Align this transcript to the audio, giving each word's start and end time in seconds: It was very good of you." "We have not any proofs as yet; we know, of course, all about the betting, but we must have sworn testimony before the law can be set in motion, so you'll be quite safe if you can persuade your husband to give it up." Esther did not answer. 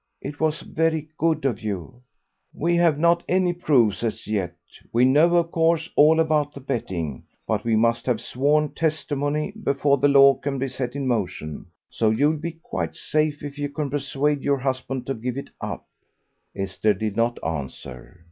It 0.19 0.39
was 0.39 0.61
very 0.61 1.09
good 1.19 1.45
of 1.45 1.61
you." 1.61 2.01
"We 2.55 2.75
have 2.77 2.97
not 2.97 3.21
any 3.29 3.53
proofs 3.53 4.01
as 4.01 4.25
yet; 4.25 4.55
we 4.91 5.05
know, 5.05 5.35
of 5.35 5.51
course, 5.51 5.91
all 5.95 6.19
about 6.19 6.55
the 6.55 6.59
betting, 6.59 7.23
but 7.45 7.63
we 7.63 7.75
must 7.75 8.07
have 8.07 8.19
sworn 8.19 8.69
testimony 8.69 9.51
before 9.51 9.99
the 9.99 10.07
law 10.07 10.33
can 10.33 10.57
be 10.57 10.69
set 10.69 10.95
in 10.95 11.05
motion, 11.05 11.67
so 11.91 12.09
you'll 12.09 12.37
be 12.37 12.53
quite 12.63 12.95
safe 12.95 13.43
if 13.43 13.59
you 13.59 13.69
can 13.69 13.91
persuade 13.91 14.41
your 14.41 14.57
husband 14.57 15.05
to 15.05 15.13
give 15.13 15.37
it 15.37 15.51
up." 15.61 15.85
Esther 16.55 16.95
did 16.95 17.15
not 17.15 17.37
answer. 17.43 18.19